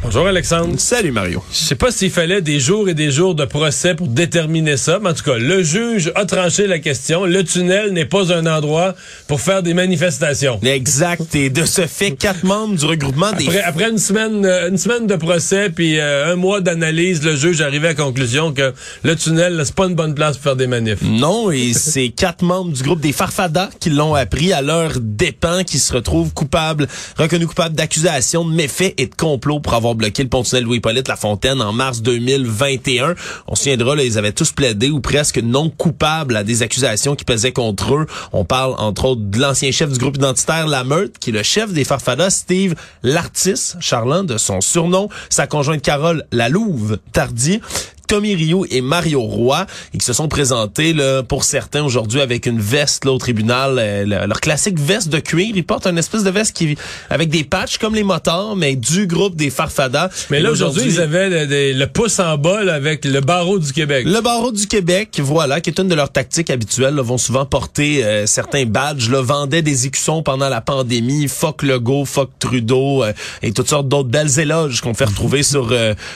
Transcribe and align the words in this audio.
Bonjour 0.00 0.28
Alexandre. 0.28 0.78
Salut 0.78 1.10
Mario. 1.10 1.42
Je 1.50 1.56
sais 1.56 1.74
pas 1.74 1.90
s'il 1.90 2.12
fallait 2.12 2.40
des 2.40 2.60
jours 2.60 2.88
et 2.88 2.94
des 2.94 3.10
jours 3.10 3.34
de 3.34 3.44
procès 3.44 3.96
pour 3.96 4.06
déterminer 4.06 4.76
ça, 4.76 5.00
mais 5.02 5.10
en 5.10 5.12
tout 5.12 5.24
cas, 5.24 5.36
le 5.36 5.64
juge 5.64 6.12
a 6.14 6.24
tranché 6.24 6.68
la 6.68 6.78
question. 6.78 7.24
Le 7.24 7.42
tunnel 7.42 7.92
n'est 7.92 8.04
pas 8.04 8.32
un 8.32 8.46
endroit 8.46 8.94
pour 9.26 9.40
faire 9.40 9.60
des 9.64 9.74
manifestations. 9.74 10.60
Exact. 10.62 11.34
Et 11.34 11.50
de 11.50 11.64
ce 11.64 11.88
fait, 11.88 12.12
quatre 12.12 12.44
membres 12.44 12.76
du 12.76 12.86
regroupement 12.86 13.32
des... 13.32 13.46
Après, 13.46 13.62
après 13.62 13.90
une 13.90 13.98
semaine, 13.98 14.46
euh, 14.46 14.70
une 14.70 14.78
semaine 14.78 15.08
de 15.08 15.16
procès 15.16 15.68
puis 15.68 15.98
euh, 15.98 16.32
un 16.32 16.36
mois 16.36 16.60
d'analyse, 16.60 17.24
le 17.24 17.34
juge 17.34 17.60
arrivait 17.60 17.88
à 17.88 17.90
la 17.90 17.96
conclusion 17.96 18.52
que 18.52 18.72
le 19.02 19.16
tunnel, 19.16 19.60
c'est 19.64 19.74
pas 19.74 19.86
une 19.86 19.96
bonne 19.96 20.14
place 20.14 20.36
pour 20.36 20.44
faire 20.44 20.56
des 20.56 20.68
manifs. 20.68 21.02
Non, 21.02 21.50
et 21.50 21.72
c'est 21.74 22.10
quatre 22.10 22.42
membres 22.42 22.72
du 22.72 22.84
groupe 22.84 23.00
des 23.00 23.12
Farfadas 23.12 23.70
qui 23.80 23.90
l'ont 23.90 24.14
appris 24.14 24.52
à 24.52 24.62
leur 24.62 24.92
dépens, 25.00 25.64
qui 25.64 25.80
se 25.80 25.92
retrouvent 25.92 26.32
coupables, 26.32 26.86
reconnus 27.16 27.48
coupables 27.48 27.74
d'accusations 27.74 28.44
de 28.44 28.54
méfaits 28.54 28.94
et 28.96 29.06
de 29.06 29.14
complot 29.16 29.58
pour 29.58 29.74
avoir 29.74 29.87
bloqué 29.94 30.24
le 30.24 30.60
Louis-Polyte 30.60 31.08
Lafontaine 31.08 31.60
en 31.60 31.72
mars 31.72 32.02
2021. 32.02 33.14
On 33.46 33.54
se 33.54 33.64
souviendra, 33.64 33.96
là, 33.96 34.04
ils 34.04 34.18
avaient 34.18 34.32
tous 34.32 34.52
plaidé 34.52 34.90
ou 34.90 35.00
presque 35.00 35.38
non 35.38 35.70
coupables 35.70 36.36
à 36.36 36.44
des 36.44 36.62
accusations 36.62 37.14
qui 37.14 37.24
pesaient 37.24 37.52
contre 37.52 37.94
eux. 37.94 38.06
On 38.32 38.44
parle 38.44 38.74
entre 38.78 39.06
autres 39.06 39.22
de 39.22 39.38
l'ancien 39.38 39.70
chef 39.70 39.90
du 39.90 39.98
groupe 39.98 40.16
identitaire 40.16 40.66
La 40.66 40.84
Meute, 40.84 41.18
qui 41.18 41.30
est 41.30 41.32
le 41.32 41.42
chef 41.42 41.72
des 41.72 41.84
Farfadas, 41.84 42.30
Steve 42.30 42.74
Lartis, 43.02 43.74
Charlin 43.80 44.24
de 44.24 44.38
son 44.38 44.60
surnom, 44.60 45.08
sa 45.30 45.46
conjointe 45.46 45.82
Carole 45.82 46.24
Lalouve 46.32 46.98
Tardy, 47.12 47.60
Tommy 48.08 48.34
Rio 48.34 48.66
et 48.70 48.80
Mario 48.80 49.20
Roy 49.20 49.66
et 49.94 49.98
qui 49.98 50.04
se 50.04 50.12
sont 50.14 50.28
présentés 50.28 50.94
là, 50.94 51.22
pour 51.22 51.44
certains 51.44 51.84
aujourd'hui 51.84 52.20
avec 52.20 52.46
une 52.46 52.58
veste 52.58 53.04
là, 53.04 53.12
au 53.12 53.18
tribunal, 53.18 53.76
euh, 53.78 54.26
leur 54.26 54.40
classique 54.40 54.80
veste 54.80 55.10
de 55.10 55.18
cuir. 55.18 55.52
Ils 55.54 55.64
portent 55.64 55.86
une 55.86 55.98
espèce 55.98 56.24
de 56.24 56.30
veste 56.30 56.56
qui 56.56 56.76
avec 57.10 57.28
des 57.28 57.44
patchs 57.44 57.78
comme 57.78 57.94
les 57.94 58.02
motards, 58.02 58.56
mais 58.56 58.76
du 58.76 59.06
groupe 59.06 59.36
des 59.36 59.50
Farfadas. 59.50 60.08
Mais 60.30 60.40
là 60.40 60.50
aujourd'hui 60.50 60.84
ils 60.86 61.00
avaient 61.00 61.28
le, 61.28 61.78
le 61.78 61.86
pouce 61.86 62.18
en 62.18 62.38
bas 62.38 62.64
là, 62.64 62.74
avec 62.74 63.04
le 63.04 63.20
barreau 63.20 63.58
du 63.58 63.72
Québec. 63.72 64.06
Le 64.06 64.20
barreau 64.20 64.52
du 64.52 64.66
Québec, 64.66 65.20
voilà, 65.22 65.60
qui 65.60 65.70
est 65.70 65.78
une 65.78 65.88
de 65.88 65.94
leurs 65.94 66.10
tactiques 66.10 66.50
habituelles. 66.50 66.94
Là, 66.94 67.02
vont 67.02 67.18
souvent 67.18 67.44
porter 67.44 68.04
euh, 68.04 68.26
certains 68.26 68.64
badges. 68.64 69.10
Là, 69.10 69.20
vendaient 69.20 69.62
des 69.62 69.86
écussons 69.86 70.22
pendant 70.22 70.48
la 70.48 70.62
pandémie. 70.62 71.28
Fuck 71.28 71.62
Legault, 71.62 72.06
fuck 72.06 72.30
Trudeau 72.38 73.04
euh, 73.04 73.12
et 73.42 73.52
toutes 73.52 73.68
sortes 73.68 73.88
d'autres 73.88 74.08
belles 74.08 74.40
éloges 74.40 74.80
qu'on 74.80 74.94
fait 74.94 75.04
retrouver 75.04 75.42
sur 75.42 75.74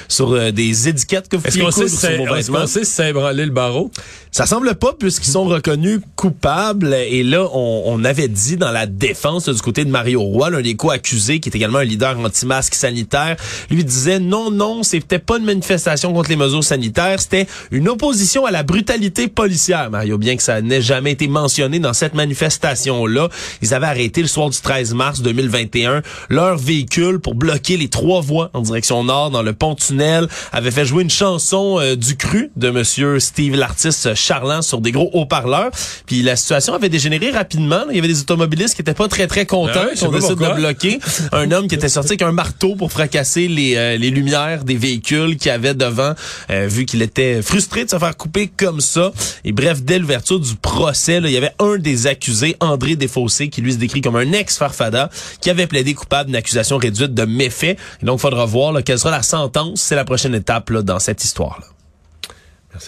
sur 0.09 0.53
des 0.53 0.89
étiquettes 0.89 1.29
que 1.29 1.37
vous 1.37 1.43
est-ce 1.85 2.51
qu'on 2.51 2.67
sait 2.67 2.85
si 2.85 2.93
ça 2.93 3.05
a 3.05 3.09
ébranlé 3.09 3.45
le 3.45 3.53
barreau? 3.53 3.91
Ça 4.31 4.47
semble 4.47 4.75
pas 4.75 4.95
puisqu'ils 4.99 5.31
sont 5.31 5.45
reconnus 5.45 6.01
coupables. 6.17 6.95
Et 6.95 7.23
là, 7.23 7.47
on, 7.53 8.03
avait 8.05 8.29
dit 8.29 8.57
dans 8.57 8.71
la 8.71 8.87
défense 8.87 9.49
du 9.49 9.61
côté 9.61 9.85
de 9.85 9.91
Mario 9.91 10.23
Roy, 10.23 10.51
l'un 10.51 10.63
des 10.63 10.75
co-accusés, 10.75 11.39
qui 11.39 11.51
est 11.51 11.55
également 11.55 11.79
un 11.79 11.85
leader 11.85 12.19
anti-masque 12.19 12.75
sanitaire, 12.75 13.37
lui 13.71 13.85
disait 13.85 14.19
non, 14.19 14.51
non, 14.51 14.83
c'était 14.83 15.19
pas 15.19 15.39
une 15.39 15.45
manifestation 15.45 16.13
contre 16.13 16.31
les 16.31 16.37
mesures 16.37 16.65
sanitaires, 16.65 17.21
c'était 17.21 17.47
une 17.71 17.89
opposition 17.89 18.47
à 18.47 18.51
la 18.51 18.63
brutalité 18.63 19.29
policière, 19.29 19.91
Mario, 19.91 20.19
bien 20.19 20.37
que 20.37 20.43
ça 20.43 20.63
n'ait 20.63 20.83
jamais 20.83 21.13
été 21.13 21.29
mentionné 21.29 21.79
dans 21.79 21.93
cette 21.93 22.15
manifestation-là. 22.15 23.29
Ils 23.61 23.75
avaient 23.75 23.87
arrêté 23.87 24.23
le 24.23 24.29
soir 24.29 24.51
du 24.51 24.59
13 24.59 24.95
mars 24.95 25.21
2021 25.21 26.03
leur 26.29 26.57
véhicule 26.57 27.19
pour 27.19 27.35
bloquer 27.35 27.77
les 27.77 27.89
trois 27.89 28.21
voies 28.21 28.51
en 28.55 28.61
direction 28.61 29.05
nord 29.05 29.31
dans 29.31 29.43
le 29.43 29.53
pont-tunnel, 29.53 30.29
avait 30.53 30.71
fait 30.71 30.85
jouer 30.85 31.03
une 31.03 31.11
chanson 31.11 31.72
euh, 31.81 31.97
du 31.97 32.17
cru 32.17 32.51
de 32.57 32.71
Monsieur 32.71 33.21
Steve 33.21 33.55
l'artiste 33.55 34.15
charlant 34.15 34.63
sur 34.63 34.81
des 34.81 34.93
gros 34.93 35.11
haut-parleurs. 35.13 35.71
Puis 36.07 36.23
la 36.23 36.37
situation 36.37 36.75
avait 36.75 36.89
dégénéré 36.89 37.31
rapidement. 37.31 37.83
Il 37.91 37.97
y 37.97 37.99
avait 37.99 38.09
des 38.09 38.21
automobilistes 38.21 38.75
qui 38.75 38.83
étaient 38.83 38.95
pas 38.95 39.09
très 39.09 39.27
très 39.27 39.47
contents, 39.47 39.87
ah 39.91 39.95
qui 39.95 40.05
ont 40.05 40.13
décidé 40.13 40.35
de 40.35 40.55
bloquer. 40.55 40.99
un 41.33 41.51
homme 41.51 41.69
qui 41.69 41.75
était 41.75 41.89
sorti 41.89 42.13
avec 42.13 42.23
un 42.23 42.33
marteau 42.33 42.77
pour 42.77 42.93
fracasser 42.93 43.49
les, 43.49 43.77
euh, 43.77 43.97
les 43.97 44.11
lumières 44.11 44.65
des 44.65 44.77
véhicules 44.77 45.37
qui 45.37 45.51
avaient 45.51 45.75
devant, 45.75 46.15
euh, 46.51 46.67
vu 46.69 46.85
qu'il 46.85 47.03
était 47.03 47.43
frustré 47.43 47.85
de 47.85 47.91
se 47.91 47.99
faire 47.99 48.17
couper 48.17 48.51
comme 48.57 48.81
ça. 48.81 49.13
Et 49.45 49.53
bref, 49.53 49.83
dès 49.83 49.99
l'ouverture 49.99 50.41
du 50.41 50.55
procès, 50.55 51.21
là, 51.21 51.29
il 51.29 51.35
y 51.35 51.37
avait 51.37 51.55
un 51.59 51.79
des 51.79 52.07
accusés, 52.07 52.57
André 52.61 52.97
Desfossés, 52.97 53.49
qui 53.49 53.61
lui 53.63 53.73
se 53.73 53.79
décrit 53.79 54.01
comme 54.01 54.17
un 54.17 54.33
ex-farfada, 54.33 55.11
qui 55.41 55.51
avait 55.51 55.67
plaidé 55.67 55.95
coupable 55.95 56.27
d'une 56.27 56.37
accusation 56.37 56.77
réduite 56.77 57.15
de 57.15 57.25
méfait. 57.25 57.77
Et 58.03 58.07
donc, 58.07 58.19
il 58.19 58.23
faudra 58.23 58.45
voir 58.45 58.73
là, 58.73 58.83
quelle 58.83 58.99
sera 58.99 59.11
la 59.11 59.23
sentence. 59.23 59.81
C'est 59.81 59.97
la 59.97 60.05
prochaine 60.05 60.35
étape 60.35 60.71
là, 60.71 60.83
dans 60.83 60.99
cette 60.99 61.25
histoire. 61.25 61.62